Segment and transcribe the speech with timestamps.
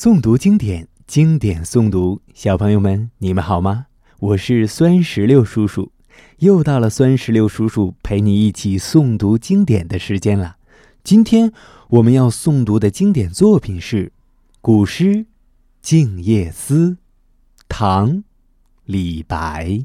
[0.00, 3.86] 诵读经典，经典诵读，小朋友们，你们好吗？
[4.20, 5.90] 我是酸石榴叔叔，
[6.38, 10.58] 又到了酸石榴叔叔陪你一起诵读经典的时间了。
[11.02, 11.52] 今天
[11.88, 14.12] 我们要诵读的经典作品是
[14.60, 15.04] 古诗
[15.82, 16.90] 《静夜思》，
[17.68, 18.22] 唐，
[18.84, 19.84] 李白。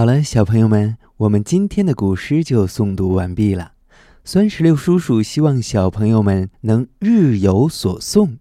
[0.00, 3.72] 好了，小朋友们，我们今天的古诗就诵读完毕了。
[4.24, 8.38] 酸石榴叔叔希望小朋友们能日有所诵，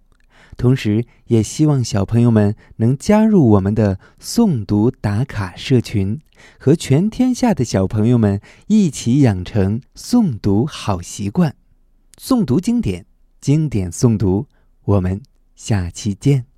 [0.56, 6.22] 同时也希望小朋友们能加入我们的诵读打卡社群，
[6.58, 11.54] 和全天下的小朋友们一起养成诵读好习惯。
[12.18, 13.06] 诵读经典，
[13.42, 14.48] 经典诵读，
[14.86, 15.22] 我们
[15.58, 16.49] 下期见。